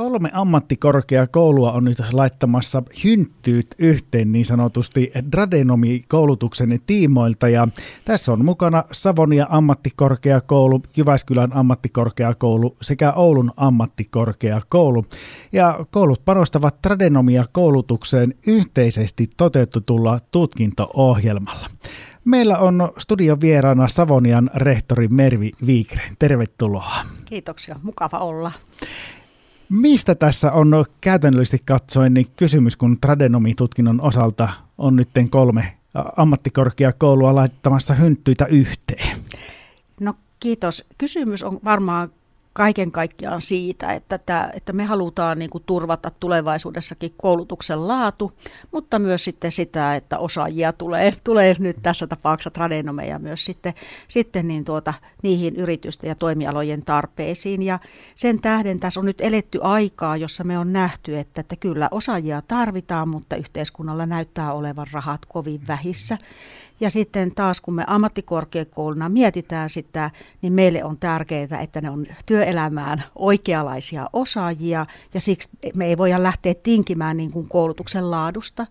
[0.00, 7.68] Kolme ammattikorkeakoulua on nyt laittamassa hynttyyt yhteen niin sanotusti Dradenomi-koulutuksen tiimoilta ja
[8.04, 15.04] tässä on mukana Savonia ammattikorkeakoulu, Jyväskylän ammattikorkeakoulu sekä Oulun ammattikorkeakoulu.
[15.52, 21.66] Ja koulut panostavat Dradenomia koulutukseen yhteisesti toteutetulla tutkinto-ohjelmalla.
[22.24, 26.02] Meillä on studion vieraana Savonian rehtori Mervi Viikre.
[26.18, 26.94] Tervetuloa.
[27.24, 28.52] Kiitoksia, mukava olla.
[29.70, 35.76] Mistä tässä on käytännöllisesti katsoen niin kysymys, kun tradenomitutkinnon osalta on nyt kolme
[36.16, 39.16] ammattikorkeakoulua laittamassa hynttyitä yhteen?
[40.00, 40.84] No kiitos.
[40.98, 42.08] Kysymys on varmaan
[42.60, 48.32] kaiken kaikkiaan siitä, että, tämä, että me halutaan niin kuin turvata tulevaisuudessakin koulutuksen laatu,
[48.72, 53.72] mutta myös sitten sitä, että osaajia tulee, tulee nyt tässä tapauksessa tradenomeja myös sitten,
[54.08, 57.62] sitten niin tuota, niihin yritysten ja toimialojen tarpeisiin.
[57.62, 57.78] Ja
[58.16, 62.42] sen tähden tässä on nyt eletty aikaa, jossa me on nähty, että, että kyllä osaajia
[62.42, 66.18] tarvitaan, mutta yhteiskunnalla näyttää olevan rahat kovin vähissä.
[66.80, 70.10] Ja sitten taas kun me ammattikorkeakouluna mietitään sitä,
[70.42, 76.22] niin meille on tärkeää, että ne on työelämään oikeanlaisia osaajia ja siksi me ei voida
[76.22, 78.66] lähteä tinkimään niin kuin koulutuksen laadusta.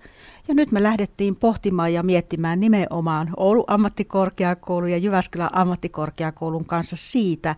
[0.47, 7.55] Ja nyt me lähdettiin pohtimaan ja miettimään nimenomaan Oulu ammattikorkeakoulu ja Jyväskylän ammattikorkeakoulun kanssa siitä,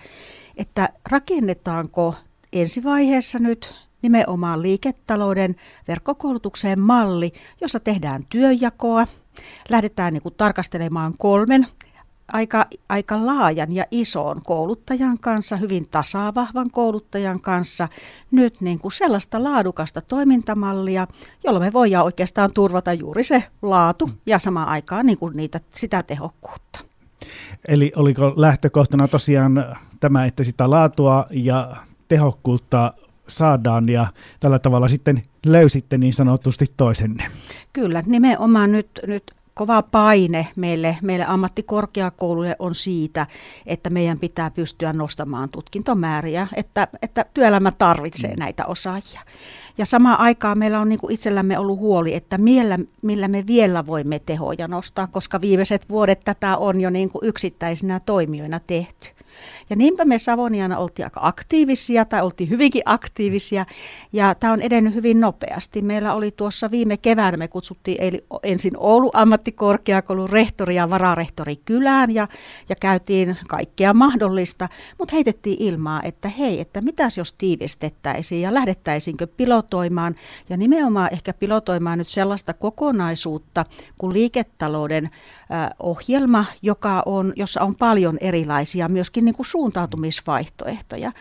[0.57, 2.15] että rakennetaanko
[2.53, 5.55] ensivaiheessa nyt nimenomaan liiketalouden
[5.87, 9.07] verkkokoulutukseen malli, jossa tehdään työjakoa–
[9.69, 11.67] lähdetään niin kuin tarkastelemaan kolmen
[12.33, 17.87] aika, aika laajan ja ison kouluttajan kanssa, hyvin tasavahvan kouluttajan kanssa,
[18.31, 21.07] nyt niin kuin sellaista laadukasta toimintamallia,
[21.43, 26.03] jolla me voidaan oikeastaan turvata juuri se laatu ja samaan aikaan niin kuin niitä, sitä
[26.03, 26.79] tehokkuutta.
[27.67, 29.65] Eli oliko lähtökohtana tosiaan
[29.99, 31.75] tämä, että sitä laatua ja
[32.07, 32.93] tehokkuutta
[33.27, 34.07] saadaan ja
[34.39, 37.23] tällä tavalla sitten löysitte niin sanotusti toisenne.
[37.73, 43.27] Kyllä, nimenomaan nyt, nyt kova paine meille, meille ammattikorkeakouluille on siitä,
[43.65, 48.39] että meidän pitää pystyä nostamaan tutkintomääriä, että, että työelämä tarvitsee mm.
[48.39, 49.21] näitä osaajia.
[49.77, 53.87] Ja samaan aikaan meillä on niin kuin itsellämme ollut huoli, että millä, millä me vielä
[53.87, 59.07] voimme tehoja nostaa, koska viimeiset vuodet tätä on jo niin kuin yksittäisinä toimijoina tehty.
[59.69, 63.65] Ja niinpä me Savoniana oltiin aika aktiivisia tai oltiin hyvinkin aktiivisia
[64.13, 65.81] ja tämä on edennyt hyvin nopeasti.
[65.81, 72.27] Meillä oli tuossa viime keväänä, me kutsuttiin ensin Oulu ammattikorkeakoulun rehtori ja vararehtori kylään ja,
[72.69, 79.27] ja käytiin kaikkea mahdollista, mutta heitettiin ilmaa, että hei, että mitäs jos tiivistettäisiin ja lähdettäisiinkö
[79.27, 80.15] pilotoimaan
[80.49, 83.65] ja nimenomaan ehkä pilotoimaan nyt sellaista kokonaisuutta
[83.97, 85.09] kuin liiketalouden
[85.79, 91.11] ohjelma, joka on, jossa on paljon erilaisia myöskin niin kuin suuntautumisvaihtoehtoja.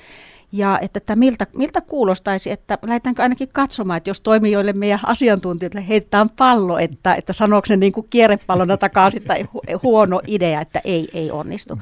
[0.52, 5.88] Ja että, että miltä, miltä kuulostaisi, että lähdetäänkö ainakin katsomaan, että jos toimijoille meidän asiantuntijoille
[5.88, 9.44] heitetään pallo, että, että sanooko ne niin kuin kierrepallona takaisin tai
[9.82, 11.78] huono idea, että ei, ei onnistu.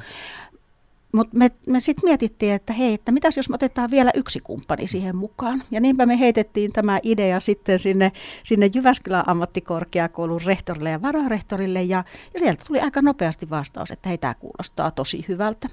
[1.13, 4.87] Mutta me, me sitten mietittiin, että hei, että mitäs jos me otetaan vielä yksi kumppani
[4.87, 5.63] siihen mukaan.
[5.71, 8.11] Ja niinpä me heitettiin tämä idea sitten sinne,
[8.43, 11.83] sinne Jyväskylän ammattikorkeakoulun rehtorille ja vararehtorille.
[11.83, 12.03] Ja,
[12.33, 15.69] ja sieltä tuli aika nopeasti vastaus, että hei, tämä kuulostaa tosi hyvältä.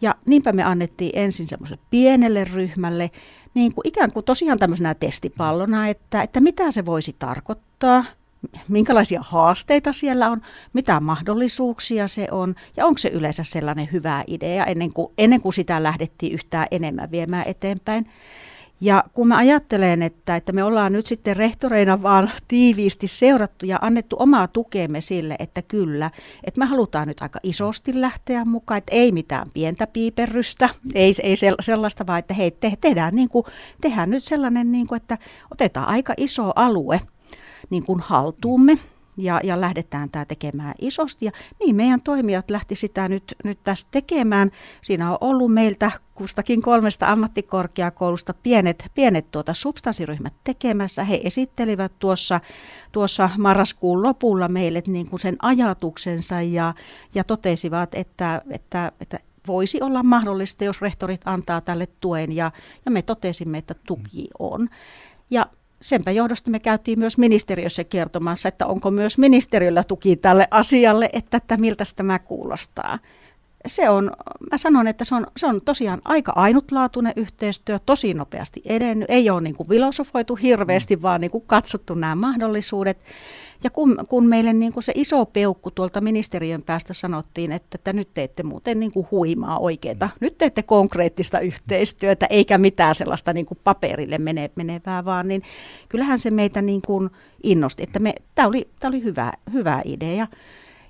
[0.00, 3.10] Ja niinpä me annettiin ensin semmoiselle pienelle ryhmälle,
[3.54, 8.04] niin kuin ikään kuin tosiaan tämmöisenä testipallona, että, että mitä se voisi tarkoittaa–
[8.68, 10.42] minkälaisia haasteita siellä on,
[10.72, 15.52] mitä mahdollisuuksia se on ja onko se yleensä sellainen hyvä idea ennen kuin, ennen kuin
[15.52, 18.06] sitä lähdettiin yhtään enemmän viemään eteenpäin.
[18.82, 23.78] Ja kun mä ajattelen, että, että me ollaan nyt sitten rehtoreina vaan tiiviisti seurattu ja
[23.82, 26.10] annettu omaa tukeemme sille, että kyllä,
[26.44, 31.34] että me halutaan nyt aika isosti lähteä mukaan, että ei mitään pientä piiperrystä, ei, ei
[31.60, 33.44] sellaista, vaan että hei, te, tehdään, niin kuin,
[33.80, 35.18] tehdään nyt sellainen, niin kuin, että
[35.50, 37.00] otetaan aika iso alue,
[37.70, 38.78] niin kuin haltuumme
[39.16, 41.24] ja, ja lähdetään tämä tekemään isosti.
[41.24, 44.50] Ja niin meidän toimijat lähti sitä nyt, nyt tässä tekemään.
[44.82, 51.04] Siinä on ollut meiltä kustakin kolmesta ammattikorkeakoulusta pienet, pienet tuota substanssiryhmät tekemässä.
[51.04, 52.40] He esittelivät tuossa,
[52.92, 56.74] tuossa marraskuun lopulla meille niin kuin sen ajatuksensa ja,
[57.14, 62.52] ja totesivat, että, että, että voisi olla mahdollista, jos rehtorit antaa tälle tuen ja,
[62.84, 64.68] ja me totesimme, että tuki on.
[65.30, 65.46] Ja
[65.82, 71.36] senpä johdosta me käytiin myös ministeriössä kertomassa, että onko myös ministeriöllä tuki tälle asialle, että,
[71.36, 72.98] että miltä tämä kuulostaa.
[73.66, 74.10] Se on,
[74.50, 79.10] mä sanon, että se on, se on tosiaan aika ainutlaatuinen yhteistyö, tosi nopeasti edennyt.
[79.10, 81.02] Ei ole niin kuin filosofoitu hirveästi, mm.
[81.02, 82.98] vaan niin kuin katsottu nämä mahdollisuudet.
[83.64, 87.92] Ja kun, kun meille niin kuin se iso peukku tuolta ministeriön päästä sanottiin, että, että
[87.92, 90.12] nyt teette muuten niin kuin huimaa oikeita, mm.
[90.20, 95.42] nyt teette konkreettista yhteistyötä, eikä mitään sellaista niin kuin paperille mene, menevää, vaan niin
[95.88, 97.10] kyllähän se meitä niin kuin
[97.42, 98.00] innosti, että
[98.34, 100.26] tämä oli, oli hyvä, hyvä idea.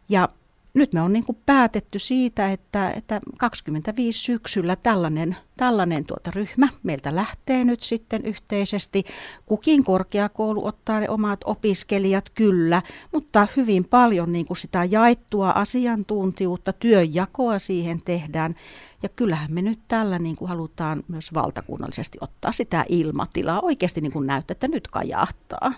[0.08, 0.28] Ja
[0.74, 6.68] nyt me on niin kuin päätetty siitä, että, että 25 syksyllä tällainen, tällainen tuota ryhmä
[6.82, 9.04] meiltä lähtee nyt sitten yhteisesti.
[9.46, 12.82] Kukin korkeakoulu ottaa ne omat opiskelijat kyllä,
[13.12, 18.54] mutta hyvin paljon niin kuin sitä jaettua asiantuntijuutta, työnjakoa siihen tehdään.
[19.02, 24.12] Ja kyllähän me nyt tällä niin kuin halutaan myös valtakunnallisesti ottaa sitä ilmatilaa oikeasti niin
[24.12, 25.72] kuin näyttää, että nyt kajahtaa.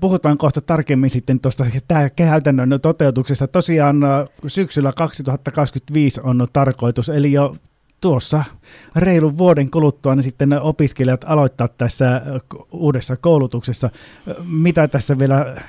[0.00, 1.66] Puhutaan kohta tarkemmin sitten tuosta
[2.16, 3.48] käytännön toteutuksesta.
[3.48, 3.96] Tosiaan
[4.46, 7.56] syksyllä 2025 on tarkoitus, eli jo
[8.00, 8.44] tuossa
[8.96, 12.22] reilun vuoden kuluttua niin sitten opiskelijat aloittaa tässä
[12.72, 13.90] uudessa koulutuksessa.
[14.48, 15.62] Mitä tässä vielä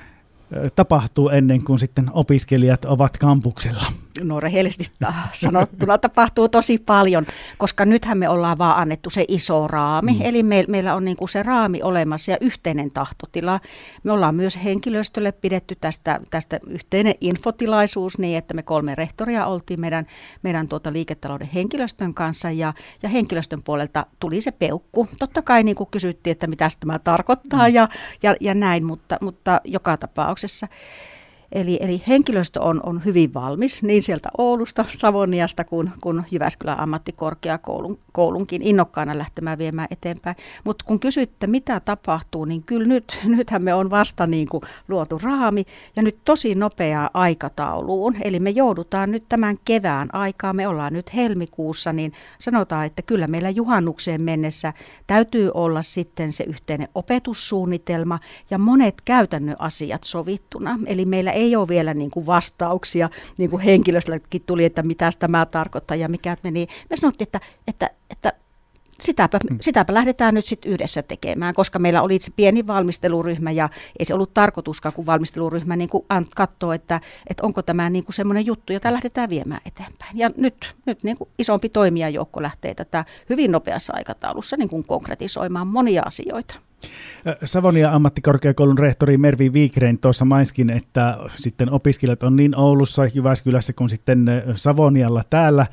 [0.76, 3.84] tapahtuu ennen kuin sitten opiskelijat ovat kampuksella?
[4.24, 4.96] No rehellisesti
[5.44, 7.26] sanottuna tapahtuu tosi paljon,
[7.58, 10.14] koska nythän me ollaan vaan annettu se iso raami.
[10.14, 10.22] Mm.
[10.22, 13.60] Eli me, meillä on niin kuin se raami olemassa ja yhteinen tahtotila.
[14.04, 19.82] Me ollaan myös henkilöstölle pidetty tästä, tästä yhteinen infotilaisuus niin, että me kolme rehtoria oltiin
[19.82, 20.06] meidän,
[20.44, 22.74] meidän tuota liiketalouden henkilöstön kanssa ja,
[23.04, 25.08] ja henkilöstön puolelta tuli se peukku.
[25.20, 27.74] Totta kai niin kuin kysyttiin, että mitä tämä tarkoittaa mm.
[27.74, 27.90] ja,
[28.24, 30.68] ja, ja näin, mutta, mutta joka tapauksessa.
[31.56, 38.62] Eli, eli henkilöstö on, on hyvin valmis niin sieltä Oulusta, Savoniasta kuin, kuin Jyväskylän ammattikorkeakoulunkin
[38.62, 40.36] innokkaana lähtemään viemään eteenpäin.
[40.64, 45.20] Mutta kun kysytte, mitä tapahtuu, niin kyllä nyt, nythän me on vasta niin kuin luotu
[45.24, 45.64] raami
[45.96, 48.16] ja nyt tosi nopeaa aikatauluun.
[48.24, 53.28] Eli me joudutaan nyt tämän kevään aikaa, me ollaan nyt helmikuussa, niin sanotaan, että kyllä
[53.28, 54.74] meillä juhannukseen mennessä
[55.08, 58.20] täytyy olla sitten se yhteinen opetussuunnitelma
[58.50, 60.80] ja monet käytännön asiat sovittuna.
[60.86, 65.46] Eli meillä ei ole vielä niin kuin vastauksia, niin kuin henkilöstöllekin tuli, että mitä tämä
[65.46, 66.68] tarkoittaa ja mikä meni.
[66.90, 68.34] Me sanottiin, että, että, että
[69.02, 69.58] sitäpä, mm.
[69.62, 73.70] sitäpä lähdetään nyt sitten yhdessä tekemään, koska meillä oli se pieni valmisteluryhmä ja
[74.00, 75.90] ei se ollut tarkoituskaan, kun valmisteluryhmä niin
[76.36, 80.18] katsoo, että, että onko tämä niin kuin semmoinen juttu, jota lähdetään viemään eteenpäin.
[80.18, 85.68] Ja nyt, nyt niin kuin isompi toimijajoukko lähtee tätä hyvin nopeassa aikataulussa niin kuin konkretisoimaan
[85.68, 86.56] monia asioita.
[87.44, 93.90] Savonia ammattikorkeakoulun rehtori Mervi Viikrein tuossa maiskin, että sitten opiskelijat on niin Oulussa, Jyväskylässä kuin
[93.90, 94.26] sitten
[94.56, 95.66] Savonialla täällä.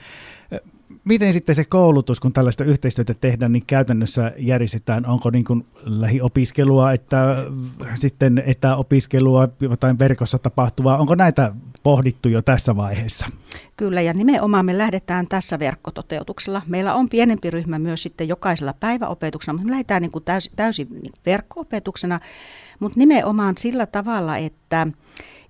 [1.04, 5.06] Miten sitten se koulutus, kun tällaista yhteistyötä tehdään, niin käytännössä järjestetään?
[5.06, 7.37] Onko niin kuin lähiopiskelua, että
[7.94, 10.99] sitten etäopiskelua, jotain verkossa tapahtuvaa?
[10.99, 13.26] Onko näitä pohdittu jo tässä vaiheessa?
[13.76, 16.62] Kyllä, ja nimenomaan me lähdetään tässä verkkototeutuksella.
[16.66, 20.88] Meillä on pienempi ryhmä myös sitten jokaisella päiväopetuksella, mutta me lähdetään niin kuin täysin, täysin
[21.26, 22.20] verkkoopetuksena,
[22.81, 24.87] mutta nimenomaan sillä tavalla, että,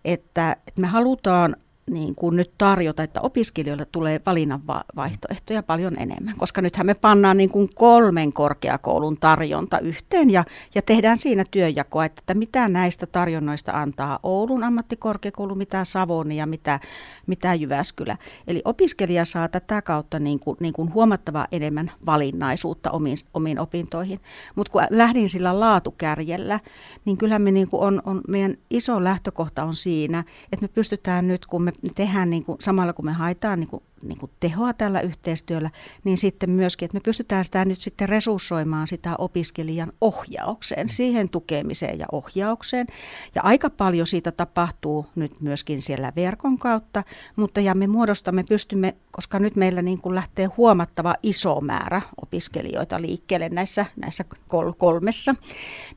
[0.04, 1.56] että, että me halutaan
[1.90, 4.62] niin kuin nyt tarjota, että opiskelijoille tulee valinnan
[4.96, 10.44] vaihtoehtoja paljon enemmän, koska nythän me pannaan niin kuin kolmen korkeakoulun tarjonta yhteen ja,
[10.74, 16.46] ja tehdään siinä työjakoa, että, että mitä näistä tarjonnoista antaa Oulun ammattikorkeakoulu, mitä Savoni ja
[16.46, 16.80] mitä,
[17.26, 18.16] mitä Jyväskylä.
[18.46, 24.20] Eli opiskelija saa tätä kautta niin kuin, niin kuin huomattavaa enemmän valinnaisuutta omiin, omiin opintoihin.
[24.54, 26.60] Mutta kun lähdin sillä laatukärjellä,
[27.04, 31.28] niin kyllä me niin kuin on, on, meidän iso lähtökohta on siinä, että me pystytään
[31.28, 34.32] nyt, kun me me tehdään niin kuin, samalla kun me haetaan niin kuin niin kuin
[34.40, 35.70] tehoa tällä yhteistyöllä,
[36.04, 41.98] niin sitten myöskin, että me pystytään sitä nyt sitten resurssoimaan sitä opiskelijan ohjaukseen, siihen tukemiseen
[41.98, 42.86] ja ohjaukseen.
[43.34, 47.04] Ja aika paljon siitä tapahtuu nyt myöskin siellä verkon kautta,
[47.36, 53.00] mutta ja me muodostamme, pystymme, koska nyt meillä niin kuin lähtee huomattava iso määrä opiskelijoita
[53.00, 55.34] liikkeelle näissä, näissä kol- kolmessa,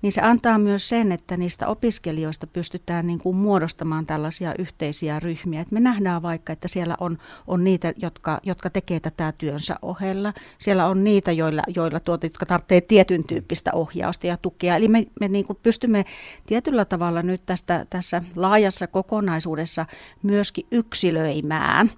[0.02, 5.65] niin se antaa myös sen, että niistä opiskelijoista pystytään niin kuin muodostamaan tällaisia yhteisiä ryhmiä.
[5.66, 7.18] Että me nähdään vaikka, että siellä on,
[7.48, 10.34] on niitä jotka, jotka tekee tätä työnsä ohella.
[10.58, 14.76] Siellä on niitä, joilla, joilla tuota, jotka tarvitsee tietyn tyyppistä ohjausta ja tukea.
[14.76, 16.06] Eli me, me niin kuin pystymme
[16.46, 19.86] tietyllä tavalla nyt tästä, tässä laajassa kokonaisuudessa
[20.24, 21.90] myöskin yksilöimään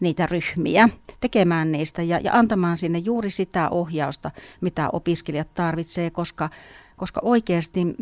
[0.00, 0.88] niitä ryhmiä,
[1.20, 6.50] tekemään niistä ja, ja antamaan sinne juuri sitä ohjausta, mitä opiskelijat tarvitsee, koska,
[6.96, 7.96] koska oikeasti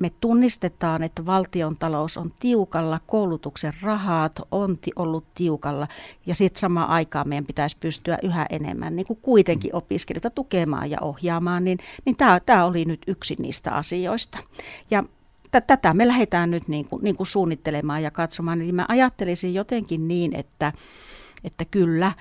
[0.00, 5.88] me tunnistetaan, että valtion talous on tiukalla, koulutuksen rahat on ollut tiukalla
[6.26, 10.98] ja sitten samaan aikaan meidän pitäisi pystyä yhä enemmän niin kuin kuitenkin opiskelijoita tukemaan ja
[11.00, 12.16] ohjaamaan, niin, niin
[12.46, 14.38] tämä oli nyt yksi niistä asioista.
[14.90, 15.02] Ja
[15.50, 18.62] tätä me lähdetään nyt niin kuin, niin kuin suunnittelemaan ja katsomaan.
[18.62, 20.72] Eli mä ajattelisin jotenkin niin, että
[21.44, 22.12] että kyllä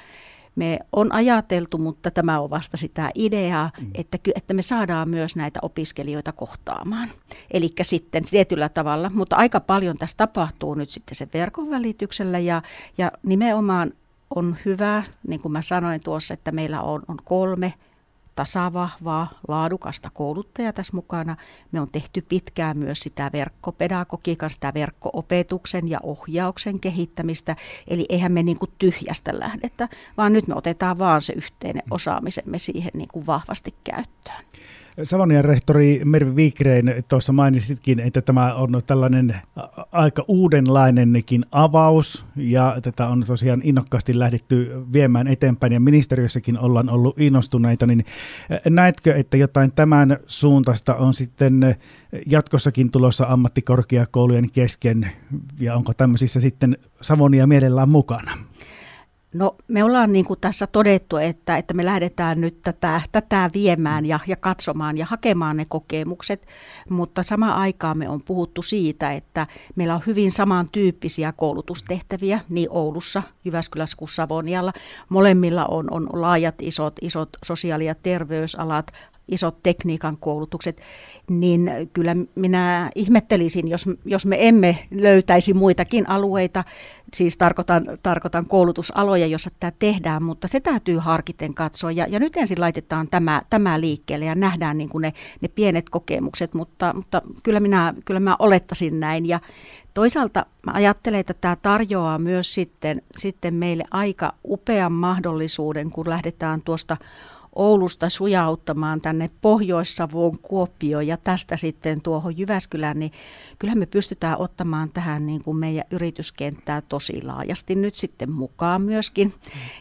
[0.55, 3.91] me on ajateltu, mutta tämä on vasta sitä ideaa, mm.
[3.95, 7.09] että, että me saadaan myös näitä opiskelijoita kohtaamaan.
[7.51, 12.61] Eli sitten tietyllä tavalla, mutta aika paljon tässä tapahtuu nyt sitten sen verkon välityksellä ja,
[12.97, 13.91] ja nimenomaan
[14.35, 17.73] on hyvä, niin kuin mä sanoin tuossa, että meillä on, on kolme
[18.39, 21.35] tasavahvaa, laadukasta kouluttajaa tässä mukana.
[21.71, 27.55] Me on tehty pitkään myös sitä verkkopedagogiikan, sitä verkkoopetuksen ja ohjauksen kehittämistä.
[27.87, 32.57] Eli eihän me niin kuin tyhjästä lähdetä, vaan nyt me otetaan vaan se yhteinen osaamisemme
[32.57, 34.43] siihen niin kuin vahvasti käyttöön.
[35.03, 39.35] Savonian rehtori Mervi Viikrein tuossa mainitsitkin, että tämä on tällainen
[39.91, 47.21] aika uudenlainenkin avaus ja tätä on tosiaan innokkaasti lähdetty viemään eteenpäin ja ministeriössäkin ollaan ollut
[47.21, 48.05] innostuneita, niin
[48.69, 51.75] näetkö, että jotain tämän suuntaista on sitten
[52.25, 55.11] jatkossakin tulossa ammattikorkeakoulujen kesken
[55.59, 58.31] ja onko tämmöisissä sitten Savonia mielellään mukana?
[59.33, 64.05] No me ollaan niin kuin tässä todettu, että, että me lähdetään nyt tätä, tätä viemään
[64.05, 66.47] ja, ja katsomaan ja hakemaan ne kokemukset,
[66.89, 73.23] mutta samaan aikaan me on puhuttu siitä, että meillä on hyvin samantyyppisiä koulutustehtäviä niin Oulussa,
[73.45, 74.73] Jyväskylässä kuin Savonialla.
[75.09, 78.91] Molemmilla on, on laajat isot, isot sosiaali- ja terveysalat,
[79.31, 80.81] isot tekniikan koulutukset,
[81.29, 86.63] niin kyllä minä ihmettelisin, jos, jos me emme löytäisi muitakin alueita,
[87.13, 91.91] siis tarkoitan, tarkoitan koulutusaloja, joissa tämä tehdään, mutta se täytyy harkiten katsoa.
[91.91, 95.89] Ja, ja nyt ensin laitetaan tämä, tämä liikkeelle ja nähdään niin kuin ne, ne pienet
[95.89, 99.25] kokemukset, mutta, mutta kyllä, minä, kyllä mä olettaisin näin.
[99.25, 99.39] Ja
[99.93, 106.61] toisaalta mä ajattelen, että tämä tarjoaa myös sitten, sitten meille aika upean mahdollisuuden, kun lähdetään
[106.61, 106.97] tuosta
[107.55, 113.11] Oulusta sujauttamaan tänne Pohjois-Savoon Kuopioon ja tästä sitten tuohon Jyväskylään, niin
[113.59, 119.33] kyllähän me pystytään ottamaan tähän niin kuin meidän yrityskenttää tosi laajasti nyt sitten mukaan myöskin.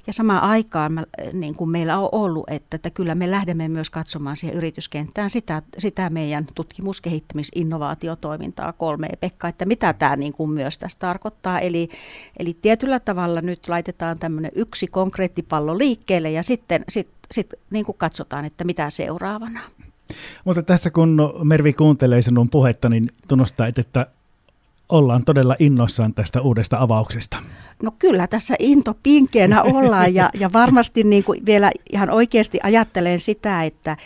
[0.06, 3.90] Ja samaan aikaan mä, niin kuin meillä on ollut, että, että kyllä me lähdemme myös
[3.90, 10.32] katsomaan siihen yrityskenttään sitä, sitä meidän tutkimus-, kehittämis-, innovaatiotoimintaa kolme Pekka, että mitä tämä niin
[10.32, 11.60] kuin myös tässä tarkoittaa.
[11.60, 11.88] Eli,
[12.38, 17.98] eli tietyllä tavalla nyt laitetaan tämmöinen yksi konkreettipallo liikkeelle ja sitten, sitten sitten niin kuin
[17.98, 19.60] katsotaan, että mitä seuraavana.
[20.44, 24.06] Mutta tässä kun Mervi kuuntelee sinun puhetta, niin tunnustaa, että
[24.88, 27.36] ollaan todella innoissaan tästä uudesta avauksesta.
[27.82, 33.18] No kyllä tässä into pinkeenä ollaan ja, ja varmasti niin kuin vielä ihan oikeasti ajattelen
[33.18, 33.96] sitä, että,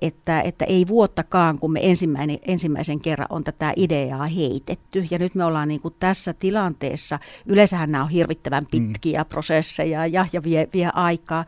[0.00, 5.06] että, että ei vuottakaan, kun me ensimmäinen, ensimmäisen kerran on tätä ideaa heitetty.
[5.10, 9.28] Ja nyt me ollaan niin kuin tässä tilanteessa, yleensähän nämä on hirvittävän pitkiä mm.
[9.28, 11.44] prosesseja ja, ja vie, vie aikaa,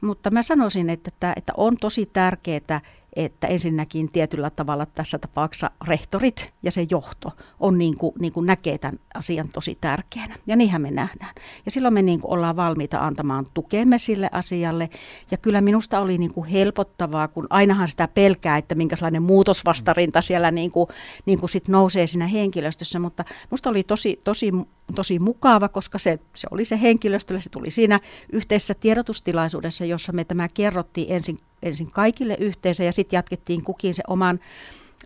[0.00, 2.80] mutta mä sanoisin, että, että, että on tosi tärkeää,
[3.16, 7.30] että ensinnäkin tietyllä tavalla tässä tapauksessa rehtorit ja se johto
[7.60, 10.34] on niin kuin, niin kuin näkee tämän asian tosi tärkeänä.
[10.46, 11.34] Ja niinhän me nähdään.
[11.64, 14.90] Ja silloin me niin kuin ollaan valmiita antamaan tukemme sille asialle.
[15.30, 20.50] Ja kyllä minusta oli niin kuin helpottavaa, kun ainahan sitä pelkää, että minkälainen muutosvastarinta siellä
[20.50, 20.88] niin kuin,
[21.26, 22.98] niin kuin sit nousee siinä henkilöstössä.
[22.98, 24.52] Mutta minusta oli tosi, tosi
[24.94, 28.00] tosi mukava, koska se, se oli se henkilöstölle, se tuli siinä
[28.32, 34.02] yhteisessä tiedotustilaisuudessa, jossa me tämä kerrottiin ensin, ensin kaikille yhteensä ja sitten jatkettiin kukin se
[34.08, 34.40] oman,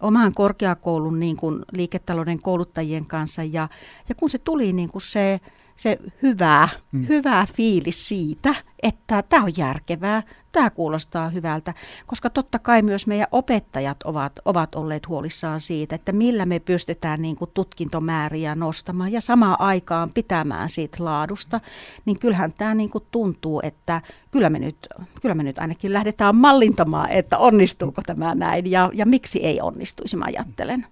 [0.00, 3.42] oman korkeakoulun niin kuin liiketalouden kouluttajien kanssa.
[3.42, 3.68] Ja,
[4.08, 5.40] ja kun se tuli niin kuin se,
[5.80, 7.08] se hyvää, mm.
[7.08, 10.22] hyvää fiilis siitä, että tämä on järkevää,
[10.52, 11.74] tämä kuulostaa hyvältä,
[12.06, 17.22] koska totta kai myös meidän opettajat ovat, ovat olleet huolissaan siitä, että millä me pystytään
[17.22, 21.60] niin kuin tutkintomääriä nostamaan ja samaan aikaan pitämään siitä laadusta,
[22.04, 24.88] niin kyllähän tämä niin kuin tuntuu, että kyllä me, nyt,
[25.22, 30.16] kyllä me nyt ainakin lähdetään mallintamaan, että onnistuuko tämä näin ja, ja miksi ei onnistuisi,
[30.16, 30.86] mä ajattelen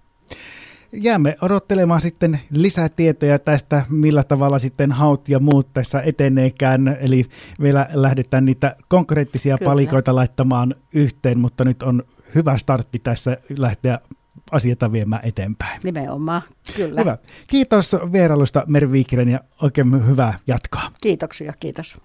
[0.91, 6.97] jäämme odottelemaan sitten lisätietoja tästä, millä tavalla sitten haut ja muut tässä eteneekään.
[6.99, 7.25] Eli
[7.61, 9.69] vielä lähdetään niitä konkreettisia Kyllä.
[9.69, 12.03] palikoita laittamaan yhteen, mutta nyt on
[12.35, 13.99] hyvä startti tässä lähteä
[14.51, 15.79] asioita viemään eteenpäin.
[15.83, 16.41] Nimenomaan,
[16.75, 17.01] kyllä.
[17.01, 17.17] Hyvä.
[17.47, 20.81] Kiitos vierailusta Mervi Viikinen ja oikein hyvää jatkoa.
[21.01, 21.97] Kiitoksia, kiitos.